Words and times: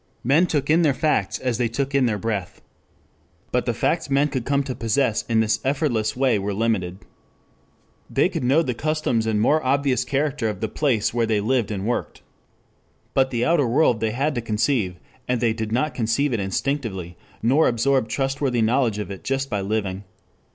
Men 0.23 0.47
took 0.47 0.67
in 0.71 0.81
their 0.81 0.95
facts 0.95 1.37
as 1.37 1.59
they 1.59 1.67
took 1.67 1.93
in 1.93 2.07
their 2.07 2.17
breath. 2.17 2.55
3 2.55 2.61
But 3.51 3.65
the 3.67 3.73
facts 3.75 4.09
men 4.09 4.29
could 4.29 4.45
come 4.45 4.63
to 4.63 4.73
possess 4.73 5.21
in 5.29 5.41
this 5.41 5.59
effortless 5.63 6.15
way 6.15 6.39
were 6.39 6.55
limited. 6.55 7.05
They 8.09 8.27
could 8.27 8.43
know 8.43 8.63
the 8.63 8.73
customs 8.73 9.27
and 9.27 9.39
more 9.39 9.63
obvious 9.63 10.03
character 10.03 10.49
of 10.49 10.59
the 10.59 10.67
place 10.69 11.13
where 11.13 11.27
they 11.27 11.39
lived 11.39 11.69
and 11.69 11.85
worked. 11.85 12.23
But 13.13 13.29
the 13.29 13.45
outer 13.45 13.67
world 13.67 13.99
they 13.99 14.09
had 14.09 14.33
to 14.33 14.41
conceive, 14.41 14.95
and 15.27 15.39
they 15.39 15.53
did 15.53 15.71
not 15.71 15.93
conceive 15.93 16.33
it 16.33 16.39
instinctively, 16.39 17.15
nor 17.43 17.67
absorb 17.67 18.07
trustworthy 18.09 18.63
knowledge 18.63 18.97
of 18.97 19.11
it 19.11 19.23
just 19.23 19.51
by 19.51 19.61
living. 19.61 20.03